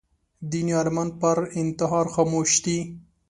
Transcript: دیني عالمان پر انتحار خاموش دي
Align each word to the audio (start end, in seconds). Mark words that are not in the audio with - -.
دیني 0.51 0.73
عالمان 0.79 1.09
پر 1.21 1.37
انتحار 1.61 2.05
خاموش 2.13 2.51
دي 2.65 2.77